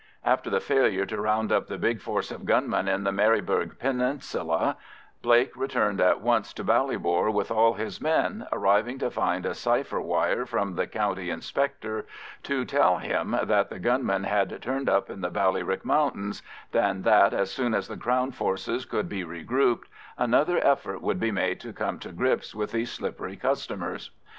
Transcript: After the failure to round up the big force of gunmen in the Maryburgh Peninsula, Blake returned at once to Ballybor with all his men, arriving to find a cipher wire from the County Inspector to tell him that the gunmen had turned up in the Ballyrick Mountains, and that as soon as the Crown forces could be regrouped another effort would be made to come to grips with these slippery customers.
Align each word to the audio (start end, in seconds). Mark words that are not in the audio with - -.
After 0.25 0.49
the 0.49 0.59
failure 0.59 1.05
to 1.05 1.21
round 1.21 1.51
up 1.51 1.67
the 1.67 1.77
big 1.77 2.01
force 2.01 2.31
of 2.31 2.43
gunmen 2.43 2.87
in 2.87 3.03
the 3.03 3.11
Maryburgh 3.11 3.75
Peninsula, 3.77 4.75
Blake 5.21 5.55
returned 5.55 6.01
at 6.01 6.21
once 6.21 6.53
to 6.53 6.63
Ballybor 6.63 7.31
with 7.31 7.51
all 7.51 7.73
his 7.75 8.01
men, 8.01 8.47
arriving 8.51 8.97
to 8.97 9.11
find 9.11 9.45
a 9.45 9.53
cipher 9.53 10.01
wire 10.01 10.47
from 10.47 10.73
the 10.73 10.87
County 10.87 11.29
Inspector 11.29 12.07
to 12.41 12.65
tell 12.65 12.97
him 12.97 13.37
that 13.43 13.69
the 13.69 13.77
gunmen 13.77 14.23
had 14.23 14.59
turned 14.63 14.89
up 14.89 15.11
in 15.11 15.21
the 15.21 15.29
Ballyrick 15.29 15.85
Mountains, 15.85 16.41
and 16.73 17.03
that 17.03 17.31
as 17.31 17.51
soon 17.51 17.75
as 17.75 17.87
the 17.87 17.95
Crown 17.95 18.31
forces 18.31 18.85
could 18.85 19.07
be 19.07 19.23
regrouped 19.23 19.85
another 20.17 20.57
effort 20.65 21.03
would 21.03 21.19
be 21.19 21.29
made 21.29 21.59
to 21.59 21.71
come 21.73 21.99
to 21.99 22.11
grips 22.11 22.55
with 22.55 22.71
these 22.71 22.91
slippery 22.91 23.35
customers. 23.35 24.09